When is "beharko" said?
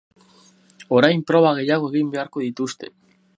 2.17-2.45